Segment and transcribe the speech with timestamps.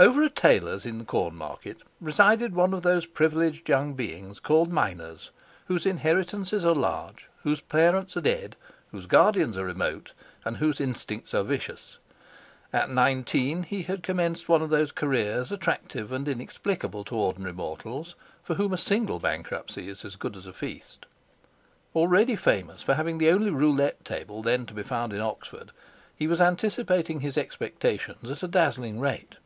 [0.00, 5.32] Over a tailor's in the Cornmarket resided one of those privileged young beings called minors,
[5.66, 8.54] whose inheritances are large, whose parents are dead,
[8.92, 10.12] whose guardians are remote,
[10.44, 11.98] and whose instincts are vicious.
[12.72, 18.14] At nineteen he had commenced one of those careers attractive and inexplicable to ordinary mortals
[18.44, 21.06] for whom a single bankruptcy is good as a feast.
[21.96, 25.72] Already famous for having the only roulette table then to be found in Oxford,
[26.14, 29.38] he was anticipating his expectations at a dazzling rate.